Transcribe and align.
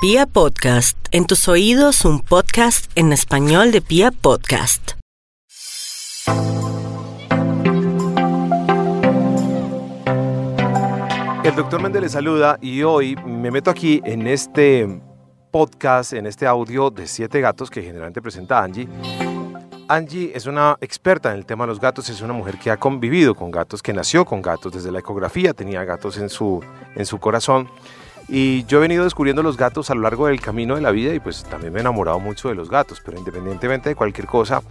Pia 0.00 0.26
Podcast, 0.26 0.96
en 1.10 1.26
tus 1.26 1.48
oídos 1.48 2.04
un 2.04 2.20
podcast 2.20 2.88
en 2.94 3.12
español 3.12 3.72
de 3.72 3.80
Pia 3.80 4.12
Podcast. 4.12 4.92
El 11.42 11.56
doctor 11.56 11.82
Méndez 11.82 12.02
le 12.02 12.08
saluda 12.10 12.58
y 12.62 12.84
hoy 12.84 13.16
me 13.26 13.50
meto 13.50 13.72
aquí 13.72 14.00
en 14.04 14.28
este 14.28 15.02
podcast, 15.50 16.12
en 16.12 16.28
este 16.28 16.46
audio 16.46 16.90
de 16.90 17.08
siete 17.08 17.40
gatos 17.40 17.68
que 17.68 17.82
generalmente 17.82 18.22
presenta 18.22 18.62
Angie. 18.62 18.88
Angie 19.88 20.30
es 20.32 20.46
una 20.46 20.76
experta 20.80 21.32
en 21.32 21.38
el 21.38 21.44
tema 21.44 21.64
de 21.64 21.70
los 21.70 21.80
gatos, 21.80 22.08
es 22.08 22.20
una 22.20 22.34
mujer 22.34 22.56
que 22.60 22.70
ha 22.70 22.76
convivido 22.76 23.34
con 23.34 23.50
gatos, 23.50 23.82
que 23.82 23.92
nació 23.92 24.24
con 24.24 24.42
gatos, 24.42 24.72
desde 24.72 24.92
la 24.92 25.00
ecografía 25.00 25.54
tenía 25.54 25.82
gatos 25.82 26.18
en 26.18 26.28
su, 26.28 26.62
en 26.94 27.04
su 27.04 27.18
corazón. 27.18 27.68
Y 28.28 28.64
yo 28.64 28.78
he 28.78 28.80
venido 28.82 29.04
descubriendo 29.04 29.42
los 29.42 29.56
gatos 29.56 29.90
a 29.90 29.94
lo 29.94 30.02
largo 30.02 30.26
del 30.26 30.40
camino 30.40 30.74
de 30.74 30.82
la 30.82 30.90
vida 30.90 31.14
y 31.14 31.20
pues 31.20 31.44
también 31.44 31.72
me 31.72 31.78
he 31.78 31.80
enamorado 31.80 32.20
mucho 32.20 32.50
de 32.50 32.54
los 32.54 32.68
gatos, 32.68 33.00
pero 33.02 33.18
independientemente 33.18 33.88
de 33.88 33.94
cualquier 33.94 34.26
cosa, 34.26 34.62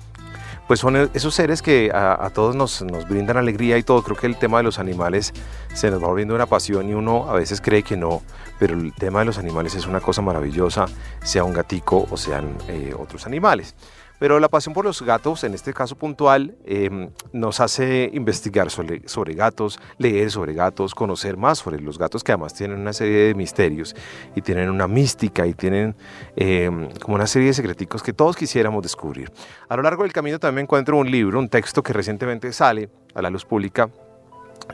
pues 0.67 0.79
son 0.79 1.09
esos 1.13 1.33
seres 1.33 1.61
que 1.61 1.89
a, 1.93 2.29
todos 2.33 2.55
nos, 2.55 2.81
nos, 2.83 3.07
brindan 3.07 3.37
alegría 3.37 3.77
y 3.77 3.83
todo. 3.83 4.03
Creo 4.03 4.17
que 4.17 4.27
el 4.27 4.37
tema 4.37 4.57
de 4.57 4.63
los 4.63 4.77
animales 4.79 5.33
se 5.73 5.89
nos 5.89 6.03
va 6.03 6.07
volviendo 6.07 6.35
una 6.35 6.45
pasión 6.45 6.89
y 6.89 6.93
uno 6.93 7.29
a 7.29 7.33
veces 7.33 7.61
cree 7.61 7.83
que 7.83 7.97
no, 7.97 8.21
pero 8.59 8.75
el 8.75 8.93
tema 8.93 9.19
de 9.19 9.25
los 9.25 9.37
animales 9.37 9.73
es 9.75 9.87
una 9.87 10.01
cosa 10.01 10.21
maravillosa, 10.21 10.85
sea 11.23 11.43
un 11.43 11.53
gatico 11.53 12.05
o 12.11 12.17
sean 12.17 12.55
eh, 12.67 12.93
otros 12.97 13.25
animales. 13.25 13.75
Pero 14.19 14.39
la 14.39 14.49
pasión 14.49 14.73
por 14.73 14.83
los 14.83 15.01
gatos, 15.01 15.43
en 15.43 15.53
este 15.53 15.73
caso 15.73 15.95
puntual, 15.95 16.55
em, 16.65 17.09
nos 17.33 17.59
hace 17.59 18.09
investigar 18.13 18.71
sobre, 18.71 19.07
sobre, 19.07 19.35
gatos, 19.35 19.79
leer 19.99 20.31
sobre 20.31 20.53
gatos, 20.53 20.95
conocer 20.95 21.37
más 21.37 21.59
sobre 21.59 21.79
los 21.79 21.99
gatos 21.99 22.23
que 22.23 22.31
además 22.31 22.53
tienen 22.55 22.79
una 22.79 22.93
serie 22.93 23.27
de 23.27 23.35
misterios 23.35 23.95
y 24.35 24.41
tienen 24.41 24.69
una 24.69 24.87
mística 24.87 25.45
y 25.45 25.53
tienen 25.53 25.95
em, 26.35 26.89
como 26.99 27.15
una 27.15 27.27
serie 27.27 27.49
de 27.49 27.53
secreticos 27.53 28.01
que 28.01 28.13
todos 28.13 28.35
quisiéramos 28.35 28.81
descubrir. 28.81 29.31
A 29.69 29.75
lo 29.75 29.83
largo 29.83 30.03
del 30.03 30.13
camino 30.13 30.39
también 30.39 30.65
encuentro 30.65 30.97
un 30.97 31.09
libro, 31.09 31.37
un 31.37 31.49
texto 31.49 31.83
que 31.83 31.93
recientemente 31.93 32.51
sale 32.53 32.89
a 33.13 33.21
la 33.21 33.29
luz 33.29 33.45
pública. 33.45 33.89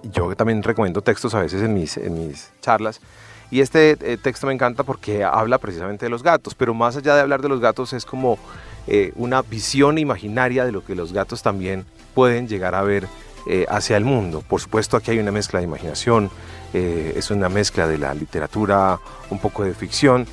Yo 0.03 0.35
también 0.35 0.63
recomiendo 0.63 1.01
textos 1.01 1.35
a 1.35 1.41
veces 1.41 1.61
en 1.61 1.73
mis, 1.73 1.97
en 1.97 2.27
mis 2.27 2.51
charlas. 2.61 3.01
Y 3.53 3.61
este 3.61 3.91
eh, 4.01 4.17
texto 4.17 4.47
me 4.47 4.53
encanta 4.53 4.81
porque 4.81 5.23
habla 5.23 5.59
precisamente 5.59 6.07
de 6.07 6.09
los 6.09 6.23
gatos, 6.23 6.55
pero 6.55 6.73
más 6.73 6.97
allá 6.97 7.13
de 7.13 7.21
hablar 7.21 7.43
de 7.43 7.49
los 7.49 7.59
gatos 7.59 7.93
es 7.93 8.03
como 8.03 8.39
eh, 8.87 9.11
una 9.15 9.43
visión 9.43 9.99
imaginaria 9.99 10.65
de 10.65 10.71
lo 10.71 10.83
que 10.83 10.95
los 10.95 11.13
gatos 11.13 11.43
también 11.43 11.85
pueden 12.15 12.47
llegar 12.47 12.73
a 12.73 12.81
ver 12.81 13.07
eh, 13.45 13.67
hacia 13.69 13.95
el 13.95 14.05
mundo. 14.05 14.41
Por 14.41 14.59
supuesto, 14.59 14.97
aquí 14.97 15.11
hay 15.11 15.19
una 15.19 15.31
mezcla 15.31 15.59
de 15.59 15.65
imaginación, 15.65 16.31
es 16.73 17.29
una 17.29 17.47
mezcla 17.47 17.85
de 17.85 17.99
la 17.99 18.15
literatura, 18.15 18.99
un 19.29 19.37
poco 19.37 19.63
de 19.63 19.75
ficción, 19.75 20.25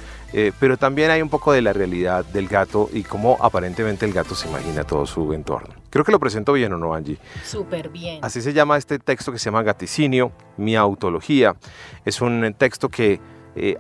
pero 0.58 0.76
también 0.76 1.10
hay 1.10 1.22
un 1.22 1.28
poco 1.28 1.52
de 1.52 1.62
la 1.62 1.72
realidad 1.72 2.24
del 2.24 2.48
gato 2.48 2.88
y 2.92 3.02
cómo 3.02 3.36
aparentemente 3.40 4.06
el 4.06 4.12
gato 4.12 4.34
se 4.34 4.48
imagina 4.48 4.84
todo 4.84 5.06
su 5.06 5.32
entorno. 5.32 5.74
Creo 5.90 6.04
que 6.04 6.12
lo 6.12 6.20
presento 6.20 6.52
bien 6.52 6.72
o 6.72 6.78
no, 6.78 6.94
Angie. 6.94 7.18
Súper 7.44 7.88
bien. 7.88 8.20
Así 8.22 8.40
se 8.40 8.52
llama 8.52 8.76
este 8.76 8.98
texto 8.98 9.32
que 9.32 9.38
se 9.38 9.46
llama 9.46 9.62
Gaticinio, 9.62 10.32
mi 10.56 10.76
autología. 10.76 11.56
Es 12.04 12.20
un 12.20 12.54
texto 12.56 12.88
que 12.88 13.20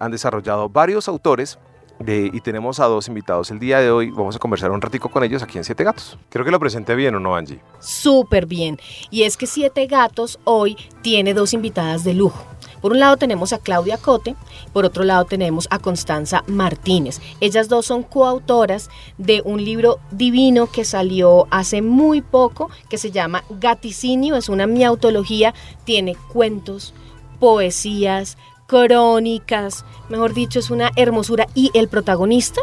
han 0.00 0.10
desarrollado 0.10 0.68
varios 0.68 1.08
autores 1.08 1.58
y 2.04 2.40
tenemos 2.40 2.80
a 2.80 2.86
dos 2.86 3.08
invitados 3.08 3.50
el 3.50 3.58
día 3.58 3.78
de 3.78 3.90
hoy. 3.90 4.10
Vamos 4.10 4.34
a 4.34 4.38
conversar 4.38 4.70
un 4.70 4.80
ratico 4.80 5.10
con 5.10 5.22
ellos 5.22 5.42
aquí 5.42 5.58
en 5.58 5.64
Siete 5.64 5.84
Gatos. 5.84 6.18
Creo 6.30 6.44
que 6.44 6.50
lo 6.50 6.58
presenté 6.58 6.94
bien 6.94 7.14
o 7.14 7.20
no, 7.20 7.36
Angie. 7.36 7.60
Súper 7.78 8.46
bien. 8.46 8.78
Y 9.10 9.22
es 9.24 9.36
que 9.36 9.46
Siete 9.46 9.86
Gatos 9.86 10.40
hoy 10.44 10.76
tiene 11.02 11.34
dos 11.34 11.52
invitadas 11.52 12.02
de 12.02 12.14
lujo. 12.14 12.44
Por 12.80 12.92
un 12.92 13.00
lado 13.00 13.16
tenemos 13.16 13.52
a 13.52 13.58
Claudia 13.58 13.98
Cote, 13.98 14.36
por 14.72 14.84
otro 14.84 15.04
lado 15.04 15.24
tenemos 15.24 15.66
a 15.70 15.78
Constanza 15.78 16.42
Martínez. 16.46 17.20
Ellas 17.40 17.68
dos 17.68 17.86
son 17.86 18.02
coautoras 18.02 18.90
de 19.18 19.42
un 19.44 19.64
libro 19.64 19.98
divino 20.10 20.66
que 20.66 20.84
salió 20.84 21.46
hace 21.50 21.82
muy 21.82 22.22
poco, 22.22 22.70
que 22.88 22.98
se 22.98 23.10
llama 23.10 23.44
Gaticinio, 23.50 24.36
es 24.36 24.48
una 24.48 24.66
miautología, 24.66 25.54
tiene 25.84 26.16
cuentos, 26.32 26.94
poesías, 27.38 28.36
crónicas, 28.66 29.84
mejor 30.08 30.32
dicho, 30.32 30.60
es 30.60 30.70
una 30.70 30.90
hermosura. 30.96 31.46
Y 31.54 31.70
el 31.74 31.88
protagonista 31.88 32.60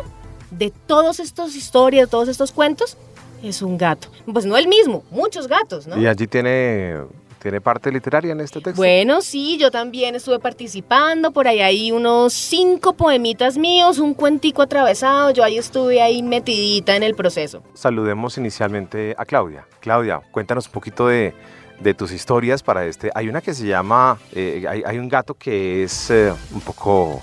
de 0.51 0.71
todas 0.71 1.19
estas 1.19 1.55
historias, 1.55 2.07
de 2.07 2.11
todos 2.11 2.29
estos 2.29 2.51
cuentos, 2.51 2.97
es 3.43 3.61
un 3.61 3.77
gato. 3.77 4.07
Pues 4.31 4.45
no 4.45 4.57
el 4.57 4.67
mismo, 4.67 5.03
muchos 5.11 5.47
gatos, 5.47 5.85
¿no? 5.85 5.99
Y 5.99 6.07
allí 6.07 6.27
tiene, 6.27 7.01
tiene 7.41 7.61
parte 7.61 7.91
literaria 7.91 8.31
en 8.31 8.39
este 8.39 8.61
texto. 8.61 8.77
Bueno, 8.77 9.21
sí, 9.21 9.57
yo 9.57 9.71
también 9.71 10.15
estuve 10.15 10.39
participando, 10.39 11.31
por 11.31 11.47
ahí 11.47 11.61
hay 11.61 11.91
unos 11.91 12.33
cinco 12.33 12.93
poemitas 12.93 13.57
míos, 13.57 13.99
un 13.99 14.13
cuentico 14.13 14.61
atravesado, 14.61 15.31
yo 15.31 15.43
ahí 15.43 15.57
estuve 15.57 16.01
ahí 16.01 16.23
metidita 16.23 16.95
en 16.95 17.03
el 17.03 17.15
proceso. 17.15 17.63
Saludemos 17.73 18.37
inicialmente 18.37 19.15
a 19.17 19.25
Claudia. 19.25 19.67
Claudia, 19.79 20.21
cuéntanos 20.31 20.67
un 20.67 20.71
poquito 20.71 21.07
de 21.07 21.33
de 21.79 21.93
tus 21.93 22.11
historias 22.11 22.63
para 22.63 22.85
este. 22.85 23.11
Hay 23.13 23.29
una 23.29 23.41
que 23.41 23.53
se 23.53 23.67
llama, 23.67 24.17
eh, 24.33 24.65
hay, 24.85 24.97
un 24.97 25.09
gato 25.09 25.33
que 25.35 25.83
es 25.83 26.09
eh, 26.09 26.33
un 26.51 26.61
poco 26.61 27.21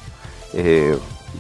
eh, 0.53 0.97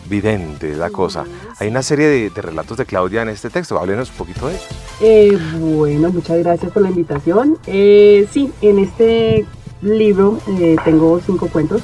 vidente, 0.08 0.76
la 0.76 0.90
cosa. 0.90 1.24
Hay 1.58 1.68
una 1.68 1.82
serie 1.82 2.06
de, 2.06 2.42
relatos 2.42 2.76
de 2.76 2.86
Claudia 2.86 3.22
en 3.22 3.28
este 3.28 3.50
texto. 3.50 3.78
Háblenos 3.78 4.10
un 4.10 4.16
poquito 4.16 4.48
de 4.48 4.56
eso. 4.56 5.58
bueno, 5.58 6.10
muchas 6.10 6.38
gracias 6.38 6.72
por 6.72 6.82
la 6.82 6.90
invitación. 6.90 7.58
sí, 7.64 8.52
en 8.62 8.78
este 8.78 9.46
libro 9.82 10.38
tengo 10.84 11.20
cinco 11.24 11.48
cuentos. 11.48 11.82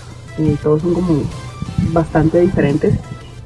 todos 0.63 0.83
son 0.83 0.95
como 0.95 1.23
bastante 1.93 2.41
diferentes. 2.41 2.95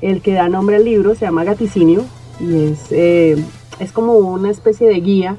El 0.01 0.21
que 0.21 0.35
da 0.35 0.49
nombre 0.49 0.77
al 0.77 0.85
libro 0.85 1.15
se 1.15 1.23
llama 1.23 1.45
Gaticinio 1.45 2.05
y 2.41 2.65
es, 2.65 2.93
es 2.93 3.93
como 3.93 4.15
una 4.15 4.51
especie 4.51 4.87
de 4.87 5.01
guía 5.01 5.37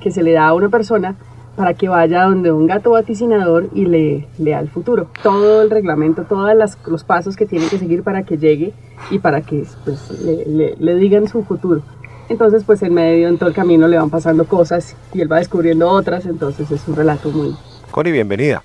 que 0.00 0.10
se 0.10 0.22
le 0.22 0.32
da 0.32 0.48
a 0.48 0.54
una 0.54 0.68
persona 0.68 1.16
para 1.56 1.74
que 1.74 1.88
vaya 1.88 2.24
donde 2.24 2.50
un 2.50 2.66
gato 2.66 2.90
vaticinador 2.90 3.68
y 3.74 3.84
le 3.86 4.28
lea 4.38 4.60
el 4.60 4.68
futuro. 4.68 5.08
Todo 5.22 5.62
el 5.62 5.70
reglamento, 5.70 6.24
todos 6.24 6.50
los 6.86 7.04
pasos 7.04 7.36
que 7.36 7.46
tiene 7.46 7.68
que 7.68 7.78
seguir 7.78 8.02
para 8.02 8.24
que 8.24 8.38
llegue 8.38 8.72
y 9.10 9.18
para 9.18 9.42
que 9.42 9.64
pues, 9.84 10.10
le, 10.20 10.76
le, 10.78 10.94
digan 10.96 11.28
su 11.28 11.42
futuro. 11.44 11.82
Entonces, 12.28 12.64
pues 12.64 12.82
en 12.82 12.94
medio, 12.94 13.28
en 13.28 13.36
todo 13.36 13.48
el 13.48 13.54
camino 13.54 13.86
le 13.88 13.98
van 13.98 14.08
pasando 14.08 14.46
cosas 14.46 14.96
y 15.12 15.20
él 15.20 15.30
va 15.30 15.38
descubriendo 15.38 15.88
otras, 15.88 16.24
entonces 16.24 16.70
es 16.70 16.88
un 16.88 16.96
relato 16.96 17.30
muy... 17.30 17.54
Connie, 17.90 18.12
bienvenida. 18.12 18.62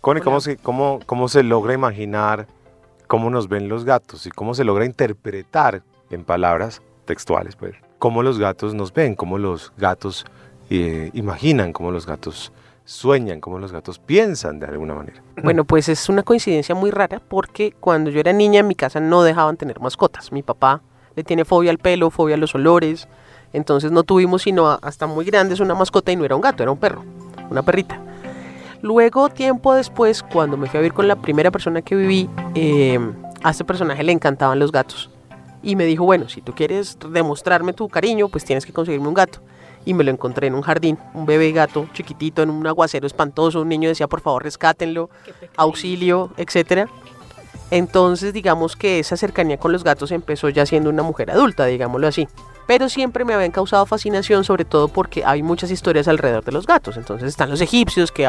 Connie, 0.00 0.22
¿cómo 0.22 0.40
se, 0.40 0.56
cómo, 0.56 1.00
¿cómo 1.04 1.28
se 1.28 1.42
logra 1.42 1.74
imaginar 1.74 2.46
cómo 3.06 3.30
nos 3.30 3.48
ven 3.48 3.68
los 3.68 3.84
gatos 3.84 4.26
y 4.26 4.30
cómo 4.30 4.54
se 4.54 4.64
logra 4.64 4.86
interpretar 4.86 5.82
en 6.10 6.24
palabras 6.24 6.82
textuales, 7.04 7.56
pues, 7.56 7.74
cómo 7.98 8.22
los 8.22 8.38
gatos 8.38 8.74
nos 8.74 8.92
ven, 8.92 9.14
cómo 9.14 9.38
los 9.38 9.72
gatos 9.76 10.24
eh, 10.70 11.10
imaginan, 11.12 11.72
cómo 11.72 11.90
los 11.90 12.06
gatos 12.06 12.52
sueñan, 12.84 13.40
cómo 13.40 13.58
los 13.58 13.72
gatos 13.72 13.98
piensan 13.98 14.60
de 14.60 14.66
alguna 14.66 14.94
manera. 14.94 15.22
Bueno, 15.42 15.64
pues 15.64 15.88
es 15.88 16.08
una 16.08 16.22
coincidencia 16.22 16.74
muy 16.74 16.90
rara 16.90 17.20
porque 17.26 17.72
cuando 17.72 18.10
yo 18.10 18.20
era 18.20 18.32
niña 18.32 18.60
en 18.60 18.68
mi 18.68 18.74
casa 18.74 19.00
no 19.00 19.22
dejaban 19.22 19.56
tener 19.56 19.80
mascotas. 19.80 20.32
Mi 20.32 20.42
papá 20.42 20.82
le 21.16 21.24
tiene 21.24 21.44
fobia 21.44 21.70
al 21.70 21.78
pelo, 21.78 22.10
fobia 22.10 22.34
a 22.34 22.38
los 22.38 22.54
olores, 22.54 23.08
entonces 23.52 23.90
no 23.90 24.02
tuvimos 24.02 24.42
sino 24.42 24.78
hasta 24.82 25.06
muy 25.06 25.24
grandes 25.24 25.60
una 25.60 25.74
mascota 25.74 26.12
y 26.12 26.16
no 26.16 26.24
era 26.24 26.34
un 26.34 26.42
gato, 26.42 26.62
era 26.62 26.72
un 26.72 26.78
perro, 26.78 27.04
una 27.50 27.62
perrita. 27.62 28.00
Luego, 28.82 29.30
tiempo 29.30 29.74
después, 29.74 30.22
cuando 30.22 30.58
me 30.58 30.68
fui 30.68 30.76
a 30.76 30.80
vivir 30.82 30.92
con 30.92 31.08
la 31.08 31.16
primera 31.16 31.50
persona 31.50 31.80
que 31.80 31.96
viví, 31.96 32.28
eh, 32.54 32.98
a 33.42 33.50
este 33.50 33.64
personaje 33.64 34.02
le 34.02 34.12
encantaban 34.12 34.58
los 34.58 34.72
gatos. 34.72 35.10
Y 35.62 35.76
me 35.76 35.86
dijo, 35.86 36.04
bueno, 36.04 36.28
si 36.28 36.42
tú 36.42 36.52
quieres 36.54 36.98
demostrarme 37.10 37.72
tu 37.72 37.88
cariño, 37.88 38.28
pues 38.28 38.44
tienes 38.44 38.66
que 38.66 38.74
conseguirme 38.74 39.08
un 39.08 39.14
gato 39.14 39.40
y 39.84 39.94
me 39.94 40.04
lo 40.04 40.10
encontré 40.10 40.46
en 40.46 40.54
un 40.54 40.62
jardín, 40.62 40.98
un 41.14 41.26
bebé 41.26 41.52
gato 41.52 41.88
chiquitito 41.92 42.42
en 42.42 42.50
un 42.50 42.66
aguacero 42.66 43.06
espantoso, 43.06 43.60
un 43.60 43.68
niño 43.68 43.88
decía 43.88 44.06
por 44.06 44.20
favor 44.20 44.42
rescátenlo, 44.42 45.10
auxilio, 45.56 46.30
etcétera. 46.36 46.88
Entonces 47.70 48.32
digamos 48.32 48.76
que 48.76 48.98
esa 48.98 49.16
cercanía 49.16 49.58
con 49.58 49.72
los 49.72 49.84
gatos 49.84 50.12
empezó 50.12 50.48
ya 50.48 50.66
siendo 50.66 50.90
una 50.90 51.02
mujer 51.02 51.30
adulta, 51.30 51.66
digámoslo 51.66 52.06
así 52.06 52.28
pero 52.66 52.88
siempre 52.88 53.24
me 53.24 53.34
habían 53.34 53.50
causado 53.50 53.84
fascinación, 53.86 54.44
sobre 54.44 54.64
todo 54.64 54.88
porque 54.88 55.24
hay 55.24 55.42
muchas 55.42 55.70
historias 55.70 56.08
alrededor 56.08 56.44
de 56.44 56.52
los 56.52 56.66
gatos. 56.66 56.96
Entonces 56.96 57.28
están 57.28 57.50
los 57.50 57.60
egipcios 57.60 58.10
que 58.10 58.26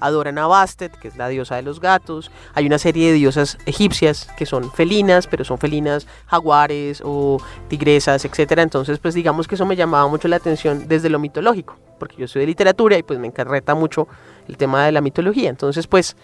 adoran 0.00 0.38
a 0.38 0.46
Bastet, 0.46 0.96
que 0.98 1.08
es 1.08 1.16
la 1.16 1.28
diosa 1.28 1.56
de 1.56 1.62
los 1.62 1.80
gatos. 1.80 2.30
Hay 2.54 2.66
una 2.66 2.78
serie 2.78 3.08
de 3.08 3.14
diosas 3.14 3.58
egipcias 3.66 4.28
que 4.36 4.46
son 4.46 4.72
felinas, 4.72 5.26
pero 5.26 5.44
son 5.44 5.58
felinas 5.58 6.06
jaguares 6.26 7.00
o 7.04 7.38
tigresas, 7.68 8.24
etc. 8.24 8.52
Entonces, 8.58 8.98
pues 8.98 9.14
digamos 9.14 9.46
que 9.46 9.54
eso 9.54 9.66
me 9.66 9.76
llamaba 9.76 10.08
mucho 10.08 10.28
la 10.28 10.36
atención 10.36 10.88
desde 10.88 11.08
lo 11.08 11.18
mitológico, 11.18 11.76
porque 11.98 12.16
yo 12.16 12.28
soy 12.28 12.40
de 12.40 12.46
literatura 12.46 12.98
y 12.98 13.02
pues 13.02 13.18
me 13.18 13.26
encarreta 13.26 13.74
mucho 13.74 14.08
el 14.48 14.56
tema 14.56 14.84
de 14.84 14.92
la 14.92 15.00
mitología. 15.00 15.50
Entonces, 15.50 15.86
pues 15.86 16.16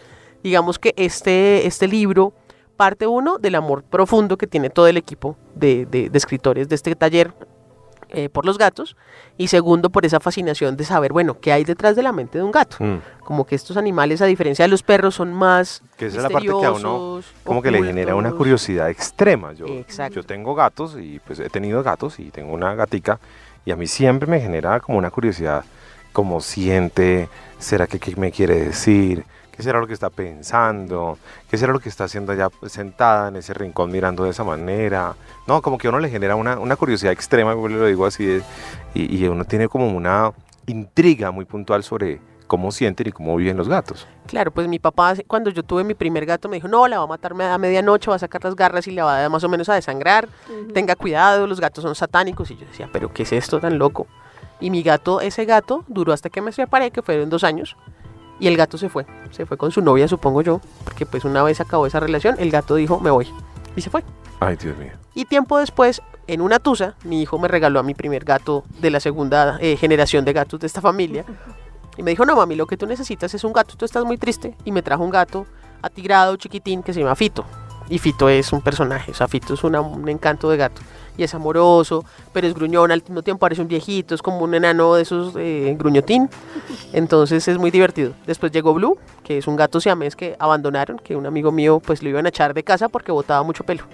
digamos 0.43 0.79
que 0.79 0.95
este, 0.97 1.67
este 1.67 1.87
libro 1.87 2.33
parte 2.83 3.07
uno 3.07 3.39
del 3.39 3.55
amor 3.55 3.85
profundo 3.85 4.37
que 4.37 4.49
tiene 4.49 4.69
todo 4.69 4.89
el 4.89 4.97
equipo 4.97 5.37
de, 5.55 5.87
de 5.87 6.11
escritores 6.19 6.69
de 6.69 6.75
este 6.75 6.97
taller 6.97 7.33
eh, 8.15 8.29
por 8.29 8.45
los 8.45 8.59
gatos 8.59 8.97
y 9.39 9.47
segundo 9.47 9.89
por 9.89 10.05
esa 10.05 10.19
fascinación 10.19 10.77
de 10.77 10.83
saber, 10.83 11.13
bueno, 11.13 11.39
qué 11.41 11.53
hay 11.53 11.63
detrás 11.63 11.95
de 11.95 12.03
la 12.03 12.11
mente 12.11 12.39
de 12.39 12.45
un 12.45 12.51
gato. 12.51 12.77
Mm. 12.81 12.99
Como 13.21 13.47
que 13.47 13.55
estos 13.55 13.77
animales, 13.77 14.21
a 14.21 14.27
diferencia 14.27 14.65
de 14.65 14.69
los 14.69 14.83
perros, 14.83 15.15
son 15.15 15.33
más 15.33 15.83
Que 15.97 16.07
esa 16.07 16.17
es 16.17 16.23
la 16.25 16.29
parte 16.29 16.49
que 16.49 16.67
a 16.67 16.73
uno 16.73 17.23
como 17.45 17.63
que 17.63 17.71
le 17.71 17.83
genera 17.85 18.17
una 18.17 18.33
curiosidad 18.33 18.91
extrema. 18.91 19.53
Yo, 19.53 19.65
Exacto. 19.67 20.17
yo 20.17 20.25
tengo 20.25 20.57
gatos 20.57 20.99
y 21.01 21.21
pues 21.21 21.39
he 21.39 21.49
tenido 21.51 21.85
gatos 21.85 22.19
y 22.19 22.31
tengo 22.31 22.53
una 22.53 22.75
gatica 22.75 23.21
y 23.65 23.71
a 23.71 23.77
mí 23.77 23.87
siempre 23.87 24.29
me 24.29 24.41
genera 24.41 24.81
como 24.81 24.99
una 24.99 25.11
curiosidad, 25.13 25.65
cómo 26.13 26.41
siente, 26.41 27.29
será 27.61 27.87
que 27.87 28.01
qué 28.01 28.17
me 28.17 28.33
quiere 28.33 28.57
decir, 28.57 29.25
qué 29.55 29.63
será 29.63 29.81
lo 29.81 29.87
que 29.87 29.93
está 29.93 30.11
pensando, 30.11 31.19
qué 31.49 31.57
será 31.59 31.73
lo 31.73 31.81
que 31.81 31.89
está 31.89 32.05
haciendo 32.05 32.33
allá 32.33 32.51
pues, 32.51 32.73
sentada 32.73 33.29
en 33.29 33.37
ese 33.37 33.55
rincón 33.55 33.91
mirando 33.91 34.25
de 34.25 34.31
esa 34.31 34.45
manera. 34.45 35.15
No, 35.47 35.63
como 35.63 35.79
que 35.79 35.87
a 35.87 35.91
uno 35.91 36.01
le 36.01 36.11
genera 36.11 36.37
una, 36.37 36.59
una 36.59 36.77
curiosidad 36.77 37.13
extrema, 37.13 37.55
yo 37.55 37.69
lo 37.69 37.87
digo 37.87 38.07
así, 38.07 38.41
y, 38.95 39.17
y 39.17 39.25
uno 39.27 39.45
tiene 39.45 39.69
como 39.69 39.89
una 39.89 40.33
intriga 40.67 41.31
muy 41.31 41.45
puntual 41.45 41.83
sobre 41.83 42.21
cómo 42.53 42.71
sienten 42.71 43.09
y 43.09 43.13
cómo 43.13 43.35
viven 43.37 43.57
los 43.57 43.67
gatos. 43.67 44.07
Claro, 44.27 44.51
pues 44.51 44.69
mi 44.69 44.79
papá, 44.79 45.15
cuando 45.27 45.49
yo 45.49 45.63
tuve 45.63 45.85
mi 45.85 45.95
primer 45.95 46.27
gato, 46.27 46.51
me 46.51 46.57
dijo, 46.57 46.69
no, 46.69 46.87
la 46.87 46.99
va 46.99 47.05
a 47.05 47.07
matar 47.07 47.33
a 47.41 47.57
medianoche, 47.57 48.11
va 48.11 48.17
a 48.17 48.19
sacar 48.19 48.45
las 48.45 48.55
garras 48.55 48.87
y 48.87 48.91
la 48.91 49.05
va 49.05 49.25
a 49.25 49.29
más 49.31 49.43
o 49.43 49.49
menos 49.49 49.71
a 49.71 49.75
desangrar. 49.75 50.29
Tenga 50.75 50.95
cuidado, 50.95 51.47
los 51.47 51.61
gatos 51.61 51.83
son 51.83 51.95
satánicos. 51.95 52.51
Y 52.51 52.57
yo 52.57 52.67
decía, 52.67 52.91
pero 52.93 53.11
¿qué 53.11 53.23
es 53.23 53.33
esto 53.33 53.59
tan 53.59 53.79
loco? 53.79 54.07
Y 54.61 54.69
mi 54.69 54.83
gato, 54.83 55.23
ese 55.23 55.47
gato, 55.47 55.85
duró 55.89 56.13
hasta 56.13 56.29
que 56.29 56.43
me 56.43 56.53
separé, 56.53 56.91
que 56.91 57.01
fueron 57.01 57.31
dos 57.31 57.43
años. 57.43 57.75
Y 58.41 58.49
el 58.49 58.57
gato 58.57 58.77
se 58.79 58.89
fue. 58.89 59.07
Se 59.31 59.47
fue 59.47 59.57
con 59.57 59.71
su 59.71 59.81
novia, 59.83 60.09
supongo 60.09 60.43
yo. 60.43 60.61
Porque 60.85 61.07
pues 61.07 61.25
una 61.25 61.43
vez 61.43 61.61
acabó 61.61 61.87
esa 61.87 62.01
relación, 62.01 62.37
el 62.39 62.51
gato 62.51 62.75
dijo, 62.75 62.99
me 63.01 63.11
voy. 63.11 63.29
Y 63.77 63.81
se 63.83 63.91
fue. 63.91 64.03
Ay, 64.41 64.57
Dios 64.57 64.77
mío. 64.79 64.93
Y 65.15 65.25
tiempo 65.27 65.59
después, 65.59 66.03
en 66.27 66.41
una 66.41 66.59
tusa, 66.59 66.95
mi 67.05 67.23
hijo 67.23 67.39
me 67.39 67.49
regaló 67.49 67.79
a 67.79 67.83
mi 67.83 67.95
primer 67.95 68.25
gato 68.25 68.65
de 68.81 68.91
la 68.91 68.99
segunda 69.01 69.59
eh, 69.61 69.77
generación 69.77 70.25
de 70.25 70.33
gatos 70.33 70.59
de 70.61 70.67
esta 70.67 70.81
familia. 70.81 71.25
Y 71.97 72.03
me 72.03 72.11
dijo, 72.11 72.25
no 72.25 72.35
mami, 72.37 72.57
lo 72.57 72.67
que 72.67 72.77
tú 72.77 72.87
necesitas 72.87 73.33
es 73.35 73.45
un 73.45 73.53
gato, 73.53 73.77
tú 73.77 73.85
estás 73.85 74.05
muy 74.05 74.17
triste. 74.19 74.57
Y 74.65 74.73
me 74.73 74.83
trajo 74.83 75.05
un 75.05 75.11
gato 75.11 75.47
atigrado, 75.83 76.37
chiquitín, 76.37 76.83
que 76.83 76.93
se 76.93 77.01
llama 77.01 77.15
Fito. 77.15 77.45
Y 77.89 77.99
Fito 77.99 78.29
es 78.29 78.53
un 78.53 78.63
personaje, 78.63 79.11
o 79.11 79.15
sea, 79.15 79.29
Fito 79.29 79.55
es 79.55 79.65
una- 79.65 79.81
un 79.83 80.09
encanto 80.09 80.49
de 80.49 80.57
gato. 80.57 80.81
Y 81.17 81.23
es 81.25 81.35
amoroso, 81.35 82.05
pero 82.33 82.47
es 82.47 82.55
gruñón, 82.55 82.91
al 82.91 83.03
mismo 83.03 83.23
tiempo 83.23 83.41
parece 83.41 83.61
un 83.63 83.69
viejito, 83.69 84.15
es 84.15 84.23
como 84.23 84.41
un 84.41 84.55
enano 84.55 84.95
de 84.95 85.03
esos 85.03 85.35
eh, 85.37 85.75
gruñotín. 85.79 86.29
Entonces 86.93 87.47
es 87.49 87.59
muy 87.59 87.71
divertido. 87.71 88.15
Después 88.27 88.53
llegó 88.53 88.73
Blue, 88.75 88.99
que 89.23 89.39
es 89.39 89.47
un 89.47 89.57
gato 89.57 89.81
siamés 89.81 90.17
que 90.17 90.37
abandonaron, 90.39 90.99
que 90.99 91.17
un 91.17 91.27
amigo 91.27 91.53
mío 91.53 91.81
pues 91.85 92.03
lo 92.03 92.09
iban 92.09 92.27
a 92.27 92.31
echar 92.31 92.55
de 92.55 92.63
casa 92.63 92.89
porque 92.89 93.13
botaba 93.13 93.43
mucho 93.43 93.65
pelo. 93.65 93.85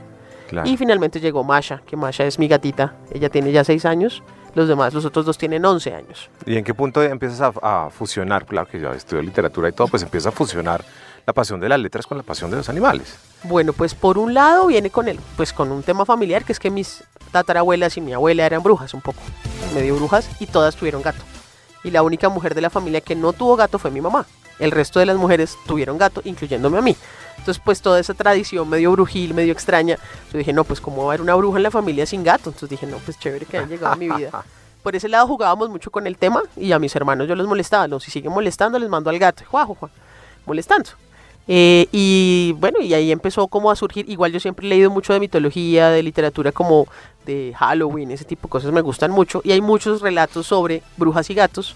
Claro. 0.49 0.69
Y 0.69 0.77
finalmente 0.77 1.21
llegó 1.21 1.45
Masha, 1.45 1.83
que 1.87 1.97
Masha 1.97 2.25
es 2.25 2.39
mi 2.39 2.49
gatita. 2.49 2.95
Ella 3.13 3.29
tiene 3.29 3.53
ya 3.53 3.65
6 3.65 3.85
años. 3.85 4.23
Los 4.55 4.67
demás, 4.67 4.95
los 4.95 5.05
otros 5.05 5.27
dos 5.27 5.37
tienen 5.37 5.65
11 5.65 5.95
años. 5.95 6.31
¿Y 6.47 6.57
en 6.57 6.65
qué 6.65 6.73
punto 6.73 7.03
empiezas 7.03 7.53
a, 7.63 7.87
a 7.87 7.91
fusionar? 7.91 8.47
Claro 8.47 8.67
que 8.67 8.81
yo 8.81 8.91
estudio 8.93 9.23
literatura 9.23 9.69
y 9.69 9.73
todo, 9.73 9.89
pues 9.89 10.03
empieza 10.03 10.31
a 10.31 10.33
fusionar 10.33 10.83
la 11.29 11.35
pasión 11.35 11.61
de 11.61 11.69
las 11.69 11.79
letras 11.79 12.07
con 12.07 12.17
la 12.17 12.23
pasión 12.23 12.51
de 12.51 12.57
los 12.57 12.71
animales. 12.71 13.19
Bueno, 13.43 13.75
pues 13.75 13.95
por 13.95 14.17
un 14.17 14.33
lado 14.33 14.69
viene 14.69 14.89
con 14.89 15.09
el, 15.09 15.21
pues 15.37 15.53
con 15.53 15.71
un 15.71 15.83
tema 15.83 16.07
familiar, 16.07 16.43
que 16.43 16.53
es 16.53 16.59
que 16.59 16.71
mis 16.71 17.05
tatarabuelas 17.33 17.99
y 17.99 18.01
mi 18.01 18.15
abuela 18.15 18.47
eran 18.47 18.63
brujas 18.63 18.95
un 18.95 19.03
poco, 19.03 19.21
medio 19.75 19.95
brujas, 19.97 20.27
y 20.41 20.47
todas 20.47 20.75
tuvieron 20.75 21.03
gato. 21.03 21.23
Y 21.85 21.91
la 21.91 22.03
única 22.03 22.31
mujer 22.31 22.55
de 22.55 22.63
la 22.63 22.71
familia 22.71 23.03
que 23.03 23.15
no 23.15 23.35
tuvo 23.35 23.57
gato 23.57 23.79
fue 23.79 23.91
mi 23.91 24.01
mamá. 24.01 24.25
El 24.59 24.71
resto 24.71 25.01
de 25.01 25.05
las 25.05 25.19
mujeres 25.19 25.59
tuvieron 25.67 25.99
gato, 25.99 26.23
incluyéndome 26.25 26.79
a 26.79 26.81
mí. 26.81 26.97
Entonces, 27.37 27.63
pues 27.63 27.83
toda 27.83 28.01
esa 28.01 28.15
tradición 28.15 28.67
medio 28.67 28.91
brujil, 28.93 29.35
medio 29.35 29.53
extraña, 29.53 29.99
yo 30.33 30.39
dije, 30.39 30.55
no, 30.55 30.65
pues 30.65 30.81
cómo 30.81 31.05
va 31.05 31.05
a 31.05 31.09
haber 31.09 31.21
una 31.21 31.35
bruja 31.35 31.59
en 31.59 31.65
la 31.65 31.71
familia 31.71 32.07
sin 32.07 32.25
gato. 32.25 32.49
Entonces 32.49 32.71
dije, 32.71 32.87
no, 32.87 32.97
pues 33.05 33.19
chévere 33.19 33.45
que 33.45 33.59
haya 33.59 33.67
llegado 33.67 33.93
a 33.93 33.97
mi 33.97 34.09
vida. 34.09 34.31
Por 34.83 34.97
ese 34.97 35.11
lado 35.11 35.27
jugábamos 35.27 35.69
mucho 35.69 35.91
con 35.91 36.07
el 36.07 36.17
tema 36.17 36.41
y 36.57 36.73
a 36.73 36.79
mis 36.79 36.97
hermanos 36.97 37.29
yo 37.29 37.35
los 37.35 37.47
molestaba. 37.47 37.87
No, 37.87 38.01
si 38.01 38.11
siguen 38.11 38.33
molestando, 38.33 38.79
les 38.79 38.89
mando 38.89 39.11
al 39.11 39.19
gato. 39.19 39.45
Juá, 39.47 39.67
juá, 39.67 39.91
molestando. 40.47 40.89
Eh, 41.49 41.87
y 41.93 42.55
bueno, 42.59 42.81
y 42.81 42.93
ahí 42.95 43.11
empezó 43.11 43.49
como 43.49 43.71
a 43.71 43.77
surgir. 43.77 44.09
Igual 44.09 44.33
yo 44.33 44.39
siempre 44.39 44.67
he 44.67 44.69
leído 44.69 44.91
mucho 44.91 45.13
de 45.13 45.21
mitología, 45.21 45.89
de 45.89 46.03
literatura 46.03 46.53
como 46.53 46.87
de 47.27 47.55
Halloween, 47.57 48.11
ese 48.11 48.25
tipo 48.25 48.49
de 48.49 48.51
cosas 48.53 48.73
me 48.73 48.83
gustan 48.83 49.11
mucho. 49.11 49.41
Y 49.45 49.53
hay 49.53 49.61
muchos 49.61 50.01
relatos 50.03 50.47
sobre 50.47 50.83
brujas 50.97 51.29
y 51.31 51.35
gatos 51.35 51.75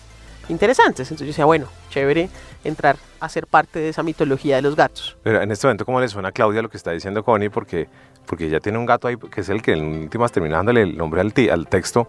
interesantes. 0.48 1.10
Entonces 1.10 1.26
yo 1.26 1.30
decía, 1.30 1.44
bueno, 1.46 1.66
chévere 1.90 2.28
entrar 2.64 2.96
a 3.18 3.28
ser 3.28 3.46
parte 3.46 3.78
de 3.78 3.88
esa 3.88 4.02
mitología 4.02 4.56
de 4.56 4.62
los 4.62 4.76
gatos. 4.76 5.16
Pero 5.22 5.40
en 5.42 5.50
este 5.50 5.66
momento, 5.66 5.84
¿cómo 5.84 6.00
le 6.00 6.08
suena 6.08 6.28
a 6.28 6.32
Claudia 6.32 6.62
lo 6.62 6.68
que 6.68 6.76
está 6.76 6.92
diciendo 6.92 7.24
Connie? 7.24 7.48
Porque, 7.48 7.88
porque 8.26 8.46
ella 8.46 8.60
tiene 8.60 8.78
un 8.78 8.86
gato 8.86 9.08
ahí 9.08 9.16
que 9.16 9.40
es 9.40 9.48
el 9.48 9.62
que 9.62 9.72
en 9.72 10.02
últimas 10.02 10.32
termina 10.32 10.56
dándole 10.56 10.82
el 10.82 10.96
nombre 10.96 11.20
al, 11.20 11.32
al 11.50 11.66
texto 11.66 12.08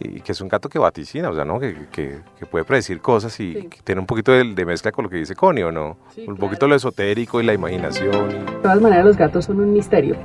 y 0.00 0.20
que 0.20 0.32
es 0.32 0.40
un 0.40 0.48
gato 0.48 0.68
que 0.68 0.78
vaticina, 0.78 1.28
o 1.30 1.34
sea, 1.34 1.44
¿no? 1.44 1.58
Que, 1.58 1.86
que- 1.90 2.18
que 2.38 2.46
puede 2.46 2.64
predecir 2.64 3.00
cosas 3.00 3.38
y 3.40 3.54
Sí. 3.54 3.68
tiene 3.84 4.00
un 4.00 4.06
poquito 4.06 4.32
de, 4.32 4.44
de 4.54 4.64
mezcla 4.64 4.92
con 4.92 5.04
lo 5.04 5.10
que 5.10 5.16
dice 5.16 5.34
Connie, 5.34 5.62
¿o 5.64 5.72
no? 5.72 5.96
Sí, 6.14 6.20
un 6.20 6.26
claro. 6.36 6.40
poquito 6.40 6.68
lo 6.68 6.74
esotérico 6.76 7.40
y 7.40 7.44
la 7.44 7.54
imaginación. 7.54 8.30
y- 8.30 8.34
De 8.34 8.58
todas 8.62 8.80
maneras, 8.80 9.04
los 9.04 9.16
gatos 9.16 9.44
son 9.46 9.60
un 9.60 9.72
misterio. 9.72 10.16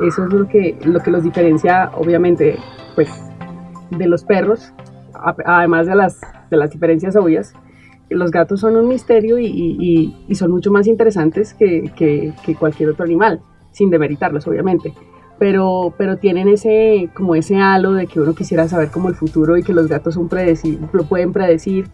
Eso 0.00 0.24
es 0.24 0.32
lo 0.32 0.48
que, 0.48 0.78
lo 0.84 1.00
que 1.00 1.10
los 1.10 1.22
diferencia, 1.24 1.90
obviamente, 1.94 2.56
pues, 2.94 3.08
de 3.90 4.06
los 4.06 4.24
perros, 4.24 4.72
a- 5.14 5.36
además 5.44 5.86
de 5.86 5.94
las, 5.94 6.20
de 6.50 6.56
las 6.56 6.70
diferencias 6.70 7.14
obvias. 7.16 7.52
Los 8.08 8.30
gatos 8.30 8.60
son 8.60 8.76
un 8.76 8.88
misterio 8.88 9.38
y, 9.38 9.46
y- 9.46 9.76
y- 9.78 10.24
y 10.28 10.34
son 10.34 10.50
mucho 10.50 10.70
más 10.72 10.86
interesantes 10.86 11.54
que, 11.54 11.90
que- 11.96 12.32
que 12.44 12.54
cualquier 12.54 12.90
otro 12.90 13.04
animal, 13.04 13.40
sin 13.70 13.90
demeritarlos, 13.90 14.46
obviamente. 14.46 14.92
Pero, 15.38 15.94
pero 15.98 16.18
tienen 16.18 16.48
ese, 16.48 17.10
como 17.14 17.34
ese 17.34 17.56
halo 17.56 17.92
de 17.92 18.06
que 18.06 18.20
uno 18.20 18.34
quisiera 18.34 18.68
saber 18.68 18.90
como 18.90 19.08
el 19.08 19.14
futuro 19.14 19.56
y 19.56 19.62
que 19.62 19.72
los 19.72 19.88
gatos 19.88 20.14
son 20.14 20.28
lo 20.92 21.04
pueden 21.04 21.32
predecir. 21.32 21.90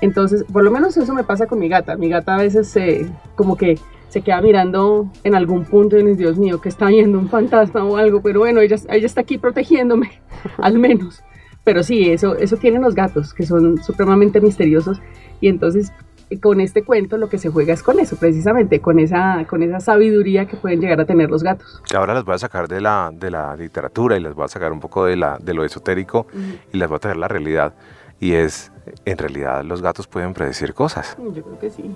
Entonces, 0.00 0.44
por 0.52 0.64
lo 0.64 0.70
menos 0.70 0.96
eso 0.96 1.14
me 1.14 1.24
pasa 1.24 1.46
con 1.46 1.58
mi 1.58 1.68
gata. 1.68 1.96
Mi 1.96 2.08
gata 2.08 2.34
a 2.34 2.38
veces 2.38 2.68
se, 2.68 3.06
como 3.34 3.56
que 3.56 3.78
se 4.08 4.20
queda 4.20 4.42
mirando 4.42 5.10
en 5.24 5.34
algún 5.34 5.64
punto 5.64 5.96
y 5.96 6.02
dice, 6.02 6.18
Dios 6.18 6.38
mío, 6.38 6.60
que 6.60 6.68
está 6.68 6.88
viendo 6.88 7.18
un 7.18 7.28
fantasma 7.28 7.84
o 7.84 7.96
algo, 7.96 8.20
pero 8.20 8.40
bueno, 8.40 8.60
ella, 8.60 8.76
ella 8.90 9.06
está 9.06 9.22
aquí 9.22 9.38
protegiéndome, 9.38 10.20
al 10.58 10.78
menos. 10.78 11.22
Pero 11.64 11.82
sí, 11.82 12.10
eso, 12.10 12.36
eso 12.36 12.56
tienen 12.56 12.82
los 12.82 12.94
gatos, 12.94 13.32
que 13.32 13.46
son 13.46 13.82
supremamente 13.82 14.40
misteriosos. 14.40 15.00
Y 15.40 15.48
entonces, 15.48 15.92
con 16.40 16.60
este 16.60 16.82
cuento 16.84 17.16
lo 17.18 17.28
que 17.28 17.38
se 17.38 17.48
juega 17.50 17.74
es 17.74 17.82
con 17.82 17.98
eso, 18.00 18.16
precisamente, 18.16 18.80
con 18.80 18.98
esa, 18.98 19.44
con 19.48 19.62
esa 19.62 19.80
sabiduría 19.80 20.46
que 20.46 20.56
pueden 20.56 20.80
llegar 20.80 21.00
a 21.00 21.04
tener 21.04 21.30
los 21.30 21.42
gatos. 21.42 21.80
que 21.88 21.96
ahora 21.96 22.14
las 22.14 22.24
voy 22.24 22.34
a 22.34 22.38
sacar 22.38 22.68
de 22.68 22.80
la, 22.80 23.10
de 23.12 23.30
la 23.30 23.56
literatura 23.56 24.16
y 24.16 24.20
las 24.20 24.34
voy 24.34 24.44
a 24.44 24.48
sacar 24.48 24.72
un 24.72 24.80
poco 24.80 25.04
de, 25.04 25.16
la, 25.16 25.38
de 25.40 25.54
lo 25.54 25.64
esotérico 25.64 26.26
y 26.72 26.76
las 26.78 26.88
voy 26.88 26.96
a 26.96 26.98
traer 27.00 27.16
a 27.16 27.20
la 27.20 27.28
realidad. 27.28 27.74
Y 28.20 28.34
es, 28.34 28.70
en 29.04 29.18
realidad, 29.18 29.64
los 29.64 29.82
gatos 29.82 30.06
pueden 30.06 30.32
predecir 30.32 30.74
cosas. 30.74 31.16
Yo 31.18 31.42
creo 31.42 31.58
que 31.58 31.70
sí. 31.70 31.90